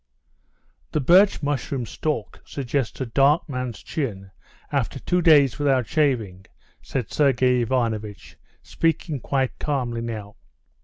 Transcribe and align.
"The 0.93 0.99
birch 0.99 1.43
mushroom's 1.43 1.91
stalk 1.91 2.41
suggests 2.43 2.99
a 3.01 3.05
dark 3.05 3.47
man's 3.47 3.83
chin 3.83 4.31
after 4.71 4.97
two 4.99 5.21
days 5.21 5.59
without 5.59 5.85
shaving," 5.85 6.47
said 6.81 7.11
Sergey 7.11 7.61
Ivanovitch, 7.61 8.35
speaking 8.63 9.19
quite 9.19 9.59
calmly 9.59 10.01
now. 10.01 10.37